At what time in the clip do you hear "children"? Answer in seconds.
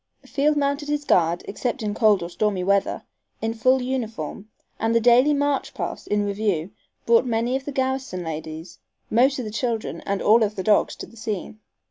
9.51-10.01